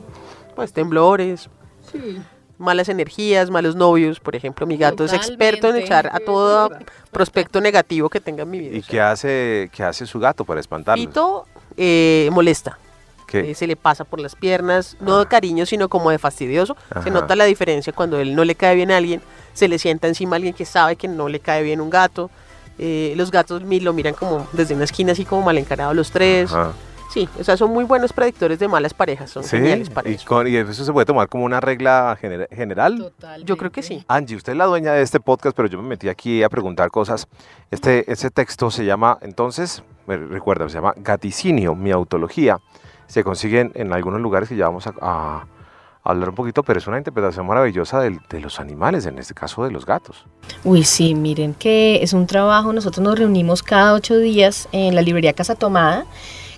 Pues 0.56 0.72
temblores, 0.72 1.48
Sí. 1.92 2.18
malas 2.58 2.88
energías, 2.88 3.48
malos 3.50 3.76
novios. 3.76 4.18
Por 4.18 4.34
ejemplo, 4.34 4.66
mi 4.66 4.76
gato 4.76 5.04
es 5.04 5.12
experto 5.12 5.68
en 5.68 5.74
Totalmente. 5.74 5.84
echar 5.84 6.10
a 6.12 6.18
todo 6.18 6.70
prospecto 7.12 7.60
negativo 7.60 8.08
que 8.08 8.18
tenga 8.20 8.42
en 8.42 8.50
mi 8.50 8.58
vida. 8.58 8.76
¿Y 8.76 8.82
qué 8.82 9.00
hace, 9.00 9.70
qué 9.72 9.84
hace 9.84 10.04
su 10.04 10.18
gato 10.18 10.44
para 10.44 10.58
espantarlos? 10.58 11.06
Pito 11.06 11.46
eh, 11.76 12.28
molesta. 12.32 12.78
¿Qué? 13.26 13.50
Eh, 13.50 13.54
se 13.54 13.66
le 13.66 13.76
pasa 13.76 14.04
por 14.04 14.20
las 14.20 14.34
piernas, 14.36 14.96
no 15.00 15.18
de 15.18 15.26
cariño, 15.26 15.66
sino 15.66 15.88
como 15.88 16.10
de 16.10 16.18
fastidioso. 16.18 16.76
Ajá. 16.90 17.02
Se 17.02 17.10
nota 17.10 17.34
la 17.36 17.44
diferencia 17.44 17.92
cuando 17.92 18.18
él 18.20 18.34
no 18.34 18.44
le 18.44 18.54
cae 18.54 18.74
bien 18.74 18.90
a 18.90 18.96
alguien, 18.96 19.20
se 19.52 19.68
le 19.68 19.78
sienta 19.78 20.06
encima 20.08 20.34
a 20.34 20.36
alguien 20.36 20.54
que 20.54 20.64
sabe 20.64 20.96
que 20.96 21.08
no 21.08 21.28
le 21.28 21.40
cae 21.40 21.62
bien 21.62 21.80
un 21.80 21.90
gato. 21.90 22.30
Eh, 22.78 23.14
los 23.16 23.30
gatos 23.30 23.62
lo 23.62 23.92
miran 23.92 24.14
como 24.14 24.46
desde 24.52 24.74
una 24.74 24.84
esquina 24.84 25.12
así 25.12 25.24
como 25.24 25.42
mal 25.42 25.56
encarados 25.58 25.96
los 25.96 26.10
tres. 26.10 26.52
Ajá. 26.52 26.72
Sí, 27.12 27.26
o 27.40 27.44
sea, 27.44 27.56
son 27.56 27.70
muy 27.70 27.84
buenos 27.84 28.12
predictores 28.12 28.58
de 28.58 28.68
malas 28.68 28.92
parejas, 28.92 29.30
son 29.30 29.42
Sí, 29.44 29.56
geniales 29.56 29.88
para 29.88 30.10
y, 30.10 30.14
eso. 30.14 30.26
con- 30.26 30.46
y 30.46 30.54
eso 30.56 30.84
se 30.84 30.92
puede 30.92 31.06
tomar 31.06 31.28
como 31.28 31.44
una 31.44 31.60
regla 31.60 32.18
gener- 32.20 32.48
general. 32.54 33.10
Yo 33.44 33.56
creo 33.56 33.70
que 33.72 33.82
sí. 33.82 34.04
Angie, 34.08 34.36
usted 34.36 34.52
es 34.52 34.58
la 34.58 34.66
dueña 34.66 34.92
de 34.92 35.00
este 35.02 35.18
podcast, 35.20 35.56
pero 35.56 35.68
yo 35.68 35.80
me 35.80 35.88
metí 35.88 36.08
aquí 36.10 36.42
a 36.42 36.50
preguntar 36.50 36.90
cosas. 36.90 37.26
Este, 37.70 38.10
este 38.12 38.28
texto 38.30 38.70
se 38.70 38.84
llama, 38.84 39.18
entonces, 39.22 39.82
recuerda, 40.06 40.68
se 40.68 40.74
llama 40.74 40.92
Gaticinio, 40.96 41.74
mi 41.74 41.90
autología. 41.92 42.58
Se 43.06 43.22
consiguen 43.24 43.72
en 43.74 43.92
algunos 43.92 44.20
lugares 44.20 44.48
que 44.48 44.56
ya 44.56 44.66
vamos 44.66 44.86
a, 44.86 44.94
a 45.00 45.46
hablar 46.02 46.28
un 46.30 46.34
poquito, 46.34 46.62
pero 46.62 46.78
es 46.78 46.86
una 46.86 46.98
interpretación 46.98 47.46
maravillosa 47.46 48.00
del- 48.00 48.20
de 48.30 48.40
los 48.40 48.60
animales, 48.60 49.06
en 49.06 49.18
este 49.18 49.34
caso 49.34 49.64
de 49.64 49.70
los 49.70 49.86
gatos. 49.86 50.24
Uy, 50.64 50.84
sí, 50.84 51.14
miren 51.14 51.54
que 51.54 52.02
es 52.02 52.12
un 52.12 52.26
trabajo. 52.26 52.72
Nosotros 52.72 53.04
nos 53.04 53.18
reunimos 53.18 53.62
cada 53.62 53.94
ocho 53.94 54.16
días 54.18 54.68
en 54.72 54.94
la 54.94 55.02
librería 55.02 55.32
Casa 55.32 55.54
Tomada, 55.54 56.04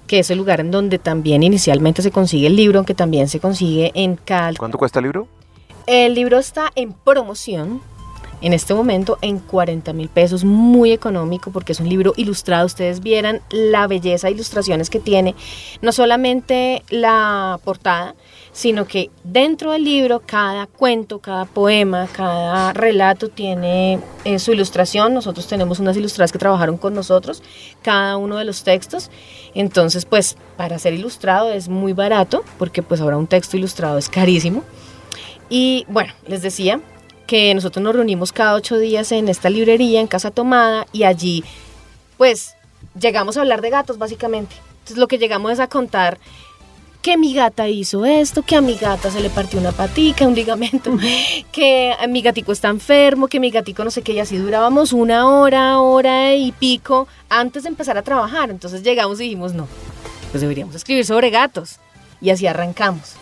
que 0.07 0.19
es 0.21 0.31
el 0.31 0.39
lugar 0.39 0.61
en 0.61 0.71
donde 0.71 0.99
también 0.99 1.43
inicialmente 1.43 2.01
se 2.03 2.11
consigue 2.11 2.47
el 2.47 2.57
libro, 2.57 2.79
aunque 2.79 2.95
también 2.95 3.29
se 3.29 3.41
consigue 3.41 3.91
en 3.95 4.17
Cal. 4.17 4.57
¿Cuánto 4.59 4.79
cuesta 4.79 4.99
el 5.01 5.05
libro? 5.05 5.29
El 5.87 6.15
libro 6.15 6.39
está 6.39 6.71
en 6.75 6.93
promoción 6.93 7.81
en 8.41 8.53
este 8.53 8.75
momento 8.75 9.19
en 9.23 9.39
40 9.39 9.93
mil 9.93 10.09
pesos, 10.09 10.45
muy 10.45 10.93
económico 10.93 11.51
porque 11.51 11.73
es 11.73 11.81
un 11.81 11.89
libro 11.89 12.13
ilustrado. 12.17 12.67
Ustedes 12.67 13.01
vieran 13.01 13.41
la 13.51 13.87
belleza 13.87 14.29
de 14.29 14.35
ilustraciones 14.35 14.91
que 14.91 15.01
tiene, 15.01 15.35
no 15.83 15.93
solamente 15.93 16.83
la 16.91 17.59
portada, 17.65 18.15
sino 18.53 18.87
que 18.87 19.11
dentro 19.25 19.73
del 19.73 19.85
libro 19.85 20.23
cada 20.25 20.67
cuento, 20.67 21.21
cada 21.21 21.45
poema, 21.45 22.09
cada 22.13 22.73
relato 22.73 23.29
tiene 23.29 24.01
eh, 24.25 24.39
su 24.39 24.53
ilustración. 24.53 25.15
Nosotros 25.15 25.47
tenemos 25.47 25.79
unas 25.79 25.97
ilustradas 25.97 26.33
que 26.33 26.39
trabajaron 26.39 26.77
con 26.77 26.95
nosotros, 26.95 27.43
cada 27.83 28.17
uno 28.17 28.37
de 28.37 28.45
los 28.45 28.63
textos. 28.65 29.11
Entonces, 29.55 30.05
pues 30.05 30.37
para 30.57 30.79
ser 30.79 30.95
ilustrado 30.95 31.51
es 31.53 31.69
muy 31.69 31.93
barato, 31.93 32.45
porque 32.59 32.83
pues 32.83 33.01
ahora 33.01 33.17
un 33.17 33.27
texto 33.27 33.57
ilustrado 33.57 33.99
es 33.99 34.09
carísimo. 34.09 34.65
Y 35.49 35.87
bueno, 35.89 36.13
les 36.27 36.43
decía 36.43 36.81
que 37.29 37.55
nosotros 37.55 37.83
nos 37.85 37.95
reunimos 37.95 38.33
cada 38.33 38.55
ocho 38.55 38.79
días 38.79 39.13
en 39.13 39.29
esta 39.29 39.51
librería, 39.51 40.01
en 40.01 40.07
Casa 40.07 40.31
Tomada, 40.31 40.87
y 40.93 41.05
allí 41.05 41.45
pues 42.17 42.57
llegamos 42.99 43.37
a 43.37 43.43
hablar 43.43 43.61
de 43.61 43.69
gatos 43.69 43.99
básicamente. 43.99 44.57
Entonces 44.71 44.97
lo 44.97 45.09
que 45.09 45.19
llegamos 45.19 45.53
es 45.53 45.61
a 45.61 45.69
contar 45.69 46.19
que 47.03 47.19
mi 47.19 47.35
gata 47.35 47.69
hizo 47.69 48.07
esto, 48.07 48.43
que 48.43 48.57
a 48.57 48.63
mi 48.63 48.77
gata 48.77 49.11
se 49.11 49.21
le 49.21 49.29
partió 49.29 49.61
una 49.61 49.73
patica, 49.73 50.27
un 50.27 50.35
ligamento, 50.35 50.91
que 51.53 51.95
mi 52.09 52.23
gatico 52.23 52.51
está 52.51 52.69
enfermo, 52.69 53.29
que 53.29 53.41
mi 53.41 53.51
gatico 53.51 53.85
no 53.85 53.91
sé 53.91 54.01
qué, 54.01 54.15
y 54.15 54.21
así 54.21 54.39
durábamos 54.39 54.95
una 54.95 55.29
hora, 55.29 55.81
hora 55.81 56.35
y 56.35 56.53
pico 56.53 57.09
antes 57.29 57.65
de 57.65 57.69
empezar 57.69 57.99
a 57.99 58.03
trabajar. 58.03 58.49
Entonces 58.49 58.83
llegamos 58.83 59.21
y 59.21 59.25
dijimos, 59.25 59.53
no, 59.53 59.69
pues 60.31 60.41
deberíamos 60.41 60.75
escribir 60.75 61.05
sobre 61.05 61.29
gatos. 61.29 61.77
Y 62.23 62.31
así 62.31 62.47
arrancamos. 62.47 63.17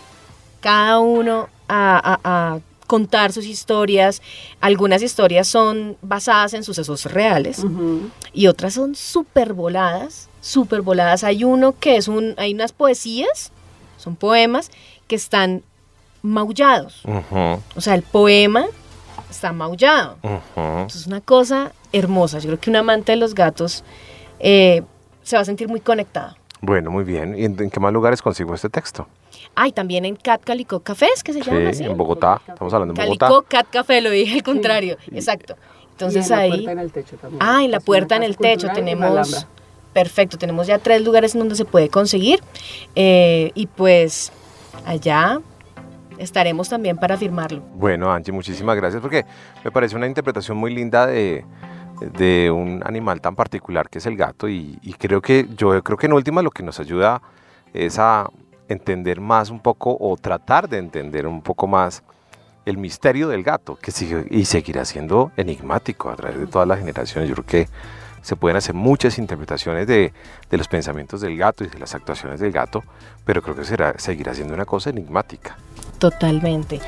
Cada 0.61 0.97
uno 0.99 1.49
a, 1.67 2.19
a, 2.23 2.53
a 2.55 2.59
contar 2.87 3.31
sus 3.33 3.45
historias. 3.45 4.21
Algunas 4.61 5.03
historias 5.03 5.47
son 5.47 5.97
basadas 6.01 6.53
en 6.53 6.63
sucesos 6.63 7.05
reales 7.05 7.63
y 8.33 8.47
otras 8.47 8.73
son 8.73 8.95
súper 8.95 9.53
voladas, 9.53 10.29
súper 10.41 10.81
voladas. 10.81 11.23
Hay 11.23 11.43
uno 11.43 11.75
que 11.79 11.97
es 11.97 12.07
un, 12.07 12.33
hay 12.37 12.53
unas 12.53 12.71
poesías, 12.71 13.51
son 13.97 14.15
poemas 14.15 14.71
que 15.07 15.15
están 15.15 15.61
maullados. 16.23 17.03
O 17.75 17.81
sea, 17.81 17.93
el 17.93 18.03
poema 18.03 18.65
está 19.29 19.51
maullado. 19.51 20.17
es 20.87 21.05
una 21.05 21.21
cosa 21.21 21.73
hermosa. 21.91 22.39
Yo 22.39 22.47
creo 22.47 22.59
que 22.59 22.69
un 22.69 22.77
amante 22.77 23.11
de 23.11 23.17
los 23.17 23.35
gatos 23.35 23.83
eh, 24.39 24.83
se 25.23 25.35
va 25.35 25.41
a 25.41 25.45
sentir 25.45 25.67
muy 25.67 25.81
conectado. 25.81 26.35
Bueno, 26.61 26.89
muy 26.89 27.03
bien. 27.03 27.37
¿Y 27.37 27.45
en, 27.45 27.61
en 27.61 27.69
qué 27.69 27.79
más 27.79 27.93
lugares 27.93 28.21
consigo 28.21 28.55
este 28.55 28.69
texto? 28.69 29.07
Ay, 29.59 29.71
también 29.71 30.05
en 30.05 30.15
Cat 30.15 30.43
Calico 30.43 30.81
Cafés, 30.81 31.23
que 31.23 31.33
se 31.33 31.41
Sí, 31.43 31.49
llama 31.49 31.69
así. 31.71 31.83
en 31.83 31.97
Bogotá. 31.97 32.39
Estamos 32.47 32.71
hablando 32.71 32.93
de 32.93 33.01
Bogotá. 33.03 33.25
Calico 33.27 33.45
Cat 33.49 33.67
Café, 33.71 34.01
lo 34.01 34.11
dije 34.11 34.35
al 34.35 34.43
contrario. 34.43 34.97
Exacto. 35.11 35.55
Entonces 35.93 36.29
Y 36.29 36.33
en 36.33 36.37
la 36.37 36.43
ahí. 36.43 36.51
puerta 36.51 36.71
en 36.73 36.79
el 36.79 36.91
techo 36.91 37.15
también. 37.17 37.41
Ah, 37.43 37.63
en 37.63 37.71
la 37.71 37.77
Es 37.77 37.83
puerta 37.83 38.15
en 38.17 38.23
el 38.23 38.37
techo 38.37 38.67
tenemos. 38.73 39.47
Perfecto, 39.93 40.37
tenemos 40.37 40.67
ya 40.67 40.77
tres 40.77 41.01
lugares 41.03 41.33
en 41.33 41.39
donde 41.39 41.55
se 41.55 41.65
puede 41.65 41.89
conseguir. 41.89 42.39
eh, 42.95 43.51
y 43.55 43.65
pues 43.65 44.31
allá 44.85 45.39
estaremos 46.19 46.69
también 46.69 46.97
para 46.97 47.17
firmarlo. 47.17 47.61
Bueno, 47.73 48.11
Angie, 48.13 48.31
muchísimas 48.31 48.75
gracias 48.75 49.01
porque 49.01 49.25
me 49.63 49.71
parece 49.71 49.95
una 49.95 50.05
interpretación 50.05 50.55
muy 50.55 50.71
linda 50.71 51.07
de, 51.07 51.43
de 52.15 52.51
un 52.51 52.83
animal 52.85 53.21
tan 53.21 53.35
particular 53.35 53.89
que 53.89 53.97
es 53.97 54.05
el 54.05 54.15
gato 54.17 54.47
y, 54.47 54.77
y 54.83 54.93
creo 54.93 55.19
que 55.19 55.47
yo 55.57 55.81
creo 55.83 55.97
que 55.97 56.05
en 56.05 56.13
última 56.13 56.43
lo 56.43 56.51
que 56.51 56.61
nos 56.61 56.79
ayuda 56.79 57.23
es 57.73 57.97
a 57.97 58.29
entender 58.69 59.21
más 59.21 59.49
un 59.49 59.59
poco 59.59 59.97
o 59.99 60.17
tratar 60.17 60.67
de 60.69 60.77
entender 60.77 61.27
un 61.27 61.41
poco 61.41 61.67
más 61.67 62.03
el 62.65 62.77
misterio 62.77 63.29
del 63.29 63.43
gato 63.43 63.77
que 63.77 63.91
sigue 63.91 64.25
y 64.29 64.45
seguirá 64.45 64.83
siendo 64.83 65.31
enigmático 65.37 66.09
a 66.09 66.15
través 66.15 66.37
de 66.37 66.47
todas 66.47 66.67
las 66.67 66.79
generaciones. 66.79 67.29
Yo 67.29 67.35
creo 67.35 67.45
que 67.45 67.69
se 68.21 68.35
pueden 68.35 68.57
hacer 68.57 68.75
muchas 68.75 69.17
interpretaciones 69.19 69.87
de, 69.87 70.11
de 70.49 70.57
los 70.57 70.67
pensamientos 70.67 71.21
del 71.21 71.37
gato 71.37 71.63
y 71.63 71.67
de 71.67 71.79
las 71.79 71.95
actuaciones 71.95 72.41
del 72.41 72.51
gato, 72.51 72.83
pero 73.23 73.41
creo 73.41 73.55
que 73.55 73.63
será, 73.63 73.97
seguirá 73.97 74.33
siendo 74.33 74.53
una 74.53 74.65
cosa 74.65 74.89
enigmática. 74.89 75.57
Totalmente. 75.97 76.81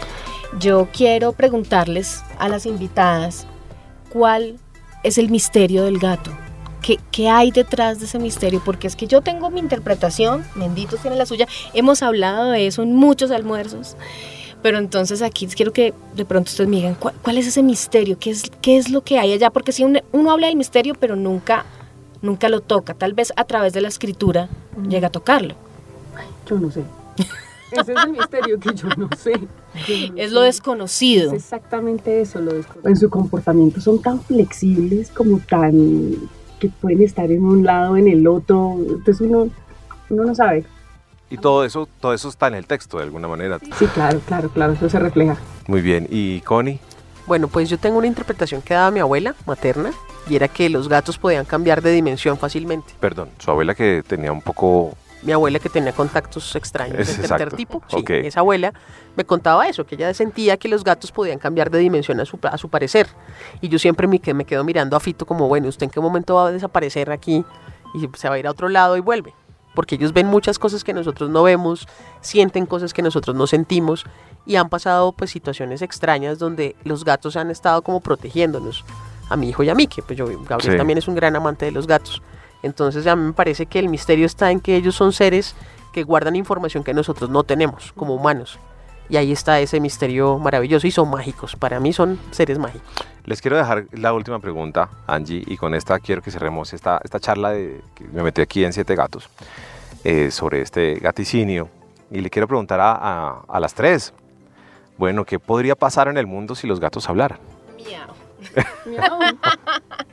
Yo 0.59 0.89
quiero 0.91 1.31
preguntarles 1.31 2.23
a 2.39 2.49
las 2.49 2.65
invitadas 2.65 3.47
cuál 4.09 4.59
es 5.03 5.17
el 5.17 5.29
misterio 5.29 5.85
del 5.85 5.97
gato. 5.97 6.31
¿Qué, 6.81 6.99
qué 7.11 7.29
hay 7.29 7.51
detrás 7.51 7.99
de 7.99 8.05
ese 8.05 8.19
misterio? 8.19 8.61
Porque 8.63 8.87
es 8.87 8.95
que 8.95 9.07
yo 9.07 9.21
tengo 9.21 9.49
mi 9.49 9.59
interpretación, 9.59 10.45
Menditos 10.55 11.01
tiene 11.01 11.17
la 11.17 11.25
suya. 11.25 11.47
Hemos 11.73 12.01
hablado 12.03 12.51
de 12.51 12.67
eso 12.67 12.83
en 12.83 12.95
muchos 12.95 13.31
almuerzos. 13.31 13.95
Pero 14.61 14.77
entonces 14.77 15.21
aquí 15.21 15.47
quiero 15.47 15.71
que 15.71 15.93
de 16.15 16.25
pronto 16.25 16.49
ustedes 16.49 16.69
me 16.69 16.77
digan, 16.77 16.95
¿cuál, 16.95 17.15
cuál 17.21 17.37
es 17.37 17.47
ese 17.47 17.63
misterio? 17.63 18.17
¿Qué 18.19 18.31
es, 18.31 18.43
¿Qué 18.61 18.77
es 18.77 18.89
lo 18.89 19.01
que 19.01 19.17
hay 19.17 19.31
allá? 19.31 19.49
Porque 19.51 19.71
si 19.71 19.83
uno, 19.83 19.99
uno 20.11 20.31
habla 20.31 20.47
del 20.47 20.57
misterio, 20.57 20.95
pero 20.99 21.15
nunca, 21.15 21.65
nunca 22.21 22.49
lo 22.49 22.59
toca. 22.59 22.93
Tal 22.93 23.13
vez 23.13 23.31
a 23.37 23.45
través 23.45 23.71
de 23.73 23.81
la 23.81 23.87
escritura 23.87 24.49
llega 24.89 25.07
a 25.07 25.11
tocarlo. 25.11 25.55
Yo 26.49 26.59
no 26.59 26.71
sé. 26.71 26.83
Ese 27.71 27.93
es 27.93 28.03
el 28.03 28.11
misterio 28.11 28.59
que 28.59 28.73
yo 28.73 28.89
no 28.97 29.09
sé. 29.15 29.33
Yo 29.87 30.13
no 30.13 30.17
Es 30.17 30.31
lo 30.31 30.41
desconocido. 30.41 31.31
Es 31.31 31.43
exactamente 31.43 32.19
eso, 32.19 32.41
lo 32.41 32.53
desconocido. 32.53 32.89
En 32.89 32.97
su 32.97 33.09
comportamiento 33.09 33.79
son 33.79 34.01
tan 34.01 34.19
flexibles 34.21 35.09
como 35.11 35.39
tan 35.39 36.29
que 36.59 36.69
pueden 36.69 37.01
estar 37.01 37.31
en 37.31 37.43
un 37.43 37.63
lado, 37.63 37.97
en 37.97 38.07
el 38.07 38.27
otro. 38.27 38.77
Entonces 38.79 39.21
uno, 39.21 39.49
uno 40.09 40.23
no 40.25 40.35
sabe. 40.35 40.65
Y 41.29 41.37
todo 41.37 41.63
eso, 41.63 41.87
todo 41.99 42.13
eso 42.13 42.29
está 42.29 42.47
en 42.47 42.55
el 42.55 42.65
texto 42.65 42.97
de 42.97 43.03
alguna 43.03 43.27
manera. 43.27 43.59
Sí, 43.77 43.85
claro, 43.87 44.19
claro, 44.25 44.49
claro, 44.49 44.73
eso 44.73 44.89
se 44.89 44.99
refleja. 44.99 45.37
Muy 45.67 45.81
bien. 45.81 46.07
¿Y 46.09 46.41
Connie? 46.41 46.79
Bueno, 47.27 47.47
pues 47.47 47.69
yo 47.69 47.77
tengo 47.77 47.99
una 47.99 48.07
interpretación 48.07 48.61
que 48.61 48.73
daba 48.73 48.89
mi 48.89 48.99
abuela 48.99 49.35
materna 49.45 49.91
y 50.27 50.35
era 50.35 50.47
que 50.47 50.69
los 50.69 50.89
gatos 50.89 51.19
podían 51.19 51.45
cambiar 51.45 51.81
de 51.83 51.91
dimensión 51.91 52.37
fácilmente. 52.37 52.93
Perdón, 52.99 53.29
su 53.37 53.51
abuela 53.51 53.75
que 53.75 54.03
tenía 54.05 54.31
un 54.31 54.41
poco... 54.41 54.95
Mi 55.21 55.33
abuela 55.33 55.59
que 55.59 55.67
tenía 55.69 55.91
contactos 55.91 56.55
extraños 56.55 56.99
Es 56.99 57.07
del 57.07 57.15
tercer 57.27 57.31
exacto. 57.49 57.55
tipo, 57.57 57.81
sí, 57.89 58.03
esa 58.07 58.39
abuela 58.39 58.73
me 59.17 59.25
contaba 59.25 59.67
eso, 59.67 59.85
que 59.85 59.95
ella 59.95 60.13
sentía 60.13 60.55
que 60.57 60.69
los 60.69 60.83
gatos 60.83 61.11
podían 61.11 61.39
cambiar 61.39 61.69
de 61.69 61.79
dimensión 61.79 62.19
a 62.21 62.25
su, 62.25 62.39
a 62.43 62.57
su 62.57 62.69
parecer. 62.69 63.07
Y 63.59 63.67
yo 63.67 63.77
siempre 63.79 64.07
me, 64.07 64.19
que- 64.19 64.33
me 64.33 64.45
quedo 64.45 64.63
mirando 64.63 64.95
a 64.95 64.99
Fito 65.01 65.25
como, 65.25 65.47
bueno, 65.49 65.67
¿usted 65.67 65.83
en 65.83 65.89
qué 65.89 65.99
momento 65.99 66.35
va 66.35 66.47
a 66.47 66.51
desaparecer 66.51 67.11
aquí 67.11 67.43
y 67.93 68.09
se 68.17 68.29
va 68.29 68.35
a 68.35 68.39
ir 68.39 68.47
a 68.47 68.51
otro 68.51 68.69
lado 68.69 68.95
y 68.95 69.01
vuelve? 69.01 69.33
Porque 69.75 69.95
ellos 69.95 70.13
ven 70.13 70.27
muchas 70.27 70.57
cosas 70.57 70.83
que 70.85 70.93
nosotros 70.93 71.29
no 71.29 71.43
vemos, 71.43 71.87
sienten 72.21 72.65
cosas 72.65 72.93
que 72.93 73.01
nosotros 73.01 73.35
no 73.35 73.45
sentimos 73.45 74.05
y 74.45 74.55
han 74.55 74.69
pasado 74.69 75.11
pues 75.11 75.31
situaciones 75.31 75.81
extrañas 75.81 76.39
donde 76.39 76.75
los 76.85 77.03
gatos 77.03 77.35
han 77.35 77.51
estado 77.51 77.81
como 77.81 77.99
protegiéndonos 77.99 78.85
a 79.29 79.35
mi 79.35 79.49
hijo 79.49 79.63
y 79.63 79.69
a 79.69 79.75
mí, 79.75 79.85
que 79.87 80.01
pues 80.01 80.17
yo, 80.17 80.25
Gabriel 80.47 80.71
Sí. 80.73 80.77
también 80.77 80.97
es 80.97 81.07
un 81.09 81.15
gran 81.15 81.35
amante 81.35 81.65
de 81.65 81.71
los 81.71 81.85
gatos. 81.87 82.21
Entonces 82.63 83.07
a 83.07 83.15
mí 83.15 83.23
me 83.23 83.33
parece 83.33 83.65
que 83.65 83.79
el 83.79 83.89
misterio 83.89 84.25
está 84.25 84.51
en 84.51 84.59
que 84.59 84.75
ellos 84.75 84.95
son 84.95 85.13
seres 85.13 85.55
que 85.93 86.03
guardan 86.03 86.35
información 86.35 86.83
que 86.83 86.93
nosotros 86.93 87.29
no 87.29 87.43
tenemos 87.43 87.91
como 87.93 88.13
humanos. 88.15 88.59
Y 89.09 89.17
ahí 89.17 89.31
está 89.31 89.59
ese 89.59 89.79
misterio 89.79 90.37
maravilloso 90.37 90.85
y 90.85 90.91
son 90.91 91.09
mágicos. 91.09 91.55
Para 91.55 91.79
mí 91.79 91.93
son 91.93 92.19
seres 92.31 92.59
mágicos. 92.59 92.87
Les 93.25 93.41
quiero 93.41 93.57
dejar 93.57 93.85
la 93.93 94.13
última 94.13 94.39
pregunta, 94.39 94.87
Angie, 95.07 95.43
y 95.47 95.57
con 95.57 95.73
esta 95.73 95.97
quiero 95.99 96.21
que 96.21 96.29
cerremos 96.29 96.73
esta, 96.73 96.99
esta 97.03 97.19
charla 97.19 97.51
de, 97.51 97.81
que 97.95 98.03
me 98.05 98.21
metí 98.21 98.41
aquí 98.41 98.63
en 98.63 98.71
Siete 98.73 98.95
Gatos 98.95 99.27
eh, 100.03 100.29
sobre 100.29 100.61
este 100.61 100.95
gaticinio. 100.99 101.69
Y 102.11 102.21
le 102.21 102.29
quiero 102.29 102.47
preguntar 102.47 102.79
a, 102.79 102.91
a- 102.91 103.41
a 103.47 103.59
las 103.59 103.73
tres, 103.73 104.13
bueno, 104.97 105.25
¿qué 105.25 105.39
podría 105.39 105.75
pasar 105.75 106.07
en 106.07 106.17
el 106.17 106.27
mundo 106.27 106.53
si 106.53 106.67
los 106.67 106.79
gatos 106.79 107.09
hablaran? 107.09 107.39
Miau. 107.77 108.09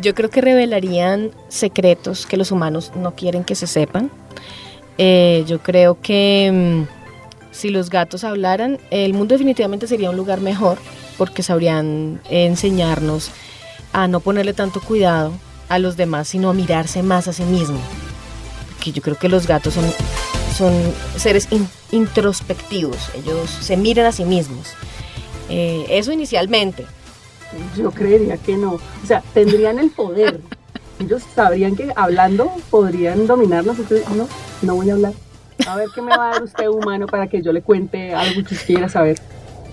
Yo 0.00 0.14
creo 0.14 0.30
que 0.30 0.40
revelarían 0.40 1.30
secretos 1.48 2.26
que 2.26 2.36
los 2.36 2.50
humanos 2.52 2.92
no 2.94 3.14
quieren 3.14 3.44
que 3.44 3.54
se 3.54 3.66
sepan. 3.66 4.10
Eh, 4.98 5.44
yo 5.46 5.58
creo 5.60 5.98
que 6.00 6.50
mm, 6.86 7.54
si 7.54 7.70
los 7.70 7.90
gatos 7.90 8.24
hablaran, 8.24 8.78
el 8.90 9.12
mundo 9.14 9.34
definitivamente 9.34 9.86
sería 9.86 10.10
un 10.10 10.16
lugar 10.16 10.40
mejor 10.40 10.78
porque 11.18 11.42
sabrían 11.42 12.20
enseñarnos 12.30 13.30
a 13.92 14.08
no 14.08 14.20
ponerle 14.20 14.52
tanto 14.52 14.80
cuidado 14.80 15.32
a 15.68 15.78
los 15.78 15.96
demás, 15.96 16.28
sino 16.28 16.50
a 16.50 16.54
mirarse 16.54 17.02
más 17.02 17.28
a 17.28 17.32
sí 17.32 17.42
mismo. 17.44 17.78
Porque 18.74 18.92
yo 18.92 19.02
creo 19.02 19.16
que 19.18 19.28
los 19.28 19.46
gatos 19.46 19.74
son, 19.74 19.84
son 20.56 20.72
seres 21.16 21.48
in- 21.50 21.68
introspectivos, 21.92 22.96
ellos 23.14 23.48
se 23.50 23.76
miran 23.76 24.06
a 24.06 24.12
sí 24.12 24.24
mismos. 24.24 24.68
Eh, 25.48 25.86
eso 25.90 26.12
inicialmente. 26.12 26.84
Yo 27.76 27.90
creería 27.90 28.36
que 28.36 28.56
no. 28.56 28.74
O 28.74 29.06
sea, 29.06 29.22
tendrían 29.34 29.78
el 29.78 29.90
poder. 29.90 30.40
Ellos 30.98 31.22
sabrían 31.34 31.76
que 31.76 31.92
hablando 31.94 32.50
podrían 32.70 33.26
dominarnos. 33.26 33.78
Entonces, 33.78 34.08
no, 34.10 34.28
no 34.62 34.74
voy 34.76 34.90
a 34.90 34.94
hablar. 34.94 35.12
A 35.66 35.76
ver 35.76 35.88
qué 35.94 36.02
me 36.02 36.16
va 36.16 36.30
a 36.30 36.32
dar 36.34 36.42
usted 36.42 36.68
humano 36.68 37.06
para 37.06 37.26
que 37.26 37.42
yo 37.42 37.52
le 37.52 37.62
cuente 37.62 38.14
algo 38.14 38.44
que 38.44 38.54
usted 38.54 38.66
quiera 38.66 38.88
saber. 38.88 39.18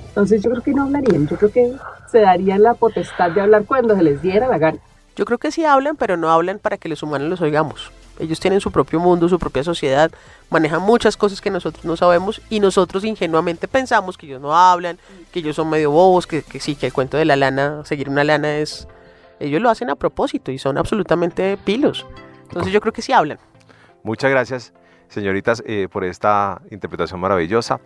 Entonces 0.07 0.41
yo 0.41 0.51
creo 0.51 0.63
que 0.63 0.73
no 0.73 0.83
hablarían. 0.83 1.27
Yo 1.27 1.37
creo 1.37 1.51
que 1.51 1.73
se 2.11 2.19
darían 2.19 2.61
la 2.61 2.73
potestad 2.75 3.31
de 3.31 3.41
hablar 3.41 3.65
cuando 3.65 3.95
se 3.95 4.03
les 4.03 4.21
diera 4.21 4.47
la 4.47 4.57
gana. 4.57 4.77
Yo 5.15 5.25
creo 5.25 5.37
que 5.37 5.51
sí 5.51 5.65
hablan, 5.65 5.95
pero 5.95 6.17
no 6.17 6.29
hablan 6.29 6.59
para 6.59 6.77
que 6.77 6.89
los 6.89 7.03
humanos 7.03 7.29
los 7.29 7.41
oigamos. 7.41 7.91
Ellos 8.19 8.39
tienen 8.39 8.61
su 8.61 8.71
propio 8.71 8.99
mundo, 8.99 9.27
su 9.27 9.39
propia 9.39 9.63
sociedad, 9.63 10.11
manejan 10.49 10.81
muchas 10.81 11.17
cosas 11.17 11.41
que 11.41 11.49
nosotros 11.49 11.83
no 11.85 11.97
sabemos 11.97 12.41
y 12.49 12.59
nosotros 12.59 13.03
ingenuamente 13.03 13.67
pensamos 13.67 14.17
que 14.17 14.27
ellos 14.27 14.41
no 14.41 14.55
hablan, 14.55 14.99
que 15.31 15.39
ellos 15.39 15.55
son 15.55 15.69
medio 15.69 15.91
bobos, 15.91 16.27
que, 16.27 16.43
sí, 16.59 16.75
que 16.75 16.87
el 16.87 16.93
cuento 16.93 17.17
de 17.17 17.25
la 17.25 17.35
lana, 17.35 17.83
seguir 17.85 18.09
una 18.09 18.23
lana 18.23 18.57
es... 18.57 18.87
Ellos 19.39 19.61
lo 19.61 19.69
hacen 19.69 19.89
a 19.89 19.95
propósito 19.95 20.51
y 20.51 20.57
son 20.57 20.77
absolutamente 20.77 21.57
pilos. 21.57 22.05
Entonces 22.43 22.71
yo 22.71 22.79
creo 22.79 22.93
que 22.93 23.01
sí 23.01 23.11
hablan. 23.11 23.39
Muchas 24.03 24.29
gracias, 24.29 24.73
señoritas, 25.09 25.63
eh, 25.65 25.87
por 25.91 26.03
esta 26.03 26.61
interpretación 26.69 27.19
maravillosa. 27.19 27.79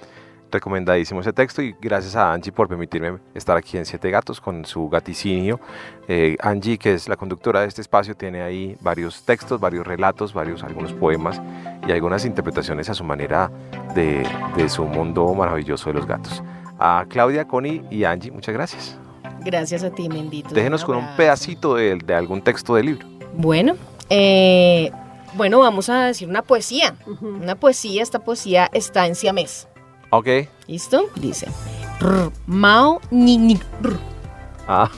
Recomendadísimo 0.50 1.22
ese 1.22 1.34
texto 1.34 1.62
y 1.62 1.76
gracias 1.82 2.16
a 2.16 2.32
Angie 2.32 2.52
por 2.52 2.68
permitirme 2.68 3.20
estar 3.34 3.58
aquí 3.58 3.78
en 3.78 3.86
Siete 3.86 4.10
Gatos 4.10 4.40
con 4.40 4.64
su 4.66 4.88
gaticinio. 4.88 5.60
Eh, 6.08 6.38
Angie, 6.42 6.78
que 6.78 6.94
es 6.94 7.10
la 7.10 7.18
conductora 7.18 7.62
de 7.62 7.68
este 7.68 7.82
espacio, 7.82 8.16
tiene 8.16 8.42
ahí 8.42 8.78
varios 8.80 9.24
textos, 9.24 9.60
varios 9.60 9.86
relatos, 9.86 10.34
varios, 10.34 10.64
algunos 10.64 10.94
poemas 10.94 11.42
y 11.86 11.92
algunas 11.92 12.24
interpretaciones 12.24 12.90
a 12.90 12.94
su 12.94 13.04
manera 13.04 13.52
de, 13.94 14.26
de 14.56 14.70
su 14.70 14.86
mundo 14.86 15.34
maravilloso 15.34 15.90
de 15.90 15.94
los 15.96 16.06
gatos. 16.06 16.42
A 16.80 17.06
Claudia, 17.10 17.46
Connie 17.46 17.84
y 17.90 18.06
Angie, 18.06 18.32
muchas 18.32 18.54
gracias. 18.54 18.98
Gracias 19.42 19.84
a 19.84 19.90
ti, 19.90 20.08
Mendito. 20.10 20.54
Déjenos 20.54 20.86
con 20.86 20.98
un 20.98 21.08
pedacito 21.18 21.76
de, 21.76 21.96
de 21.96 22.14
algún 22.14 22.42
texto 22.42 22.76
del 22.76 22.86
libro. 22.88 23.08
Bueno, 23.34 23.76
eh, 24.10 24.92
bueno, 25.34 25.60
vamos 25.60 25.90
a 25.90 26.06
decir 26.06 26.28
una 26.28 26.42
poesía. 26.42 26.96
Una 27.22 27.56
poesía, 27.56 28.02
esta 28.02 28.20
poesía 28.20 28.70
está 28.74 29.06
en 29.08 29.16
siamés. 29.16 29.68
Ok. 30.10 30.28
¿Listo? 30.68 31.10
Dice. 31.16 31.48
"Rr, 32.00 32.32
Mao 32.46 33.02
ni 33.12 33.38
ni 33.38 33.56
rr, 33.82 33.98
Ah, 34.68 34.92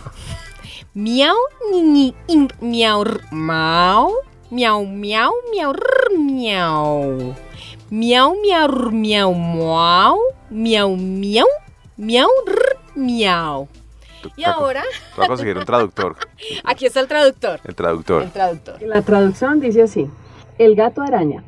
miau 0.94 1.38
ni 1.72 1.82
ni 1.82 2.16
in, 2.28 2.50
miau 2.62 3.04
rr, 3.04 3.22
mao 3.32 4.12
miau 4.52 4.84
miau 4.86 5.32
miau 5.54 5.72
rr, 5.74 6.18
miau 6.18 7.36
miau 7.92 8.34
miau 8.42 8.68
rr, 8.68 8.92
miau 8.92 9.30
miau 9.34 10.18
miau 10.50 10.90
miau 10.98 11.48
miau 11.98 12.30
rr, 12.48 12.78
miau. 12.96 13.68
Y 14.36 14.44
ahora, 14.44 14.84
voy 15.16 15.26
a 15.26 15.28
conseguir 15.28 15.58
un 15.58 15.66
traductor. 15.66 16.18
aquí 16.66 16.86
está 16.86 17.00
el 17.00 17.08
traductor. 17.08 17.62
El 17.64 17.76
traductor. 17.76 18.24
El 18.24 18.32
traductor. 18.32 18.82
La 18.82 19.02
traducción 19.02 19.60
dice 19.60 19.84
así: 19.84 20.10
El 20.58 20.76
gato 20.76 21.02
araña. 21.02 21.44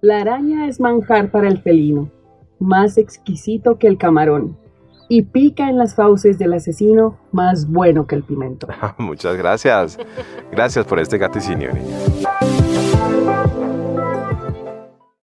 La 0.00 0.20
araña 0.22 0.66
es 0.68 0.80
manjar 0.80 1.30
para 1.30 1.48
el 1.48 1.60
felino, 1.60 2.08
más 2.60 2.98
exquisito 2.98 3.78
que 3.78 3.88
el 3.88 3.98
camarón, 3.98 4.56
y 5.08 5.22
pica 5.22 5.68
en 5.68 5.76
las 5.76 5.96
fauces 5.96 6.38
del 6.38 6.52
asesino, 6.52 7.18
más 7.32 7.68
bueno 7.68 8.06
que 8.06 8.14
el 8.14 8.22
pimento. 8.22 8.68
Muchas 8.96 9.36
gracias. 9.36 9.98
Gracias 10.52 10.86
por 10.86 11.00
este 11.00 11.18
gaticinio. 11.18 11.72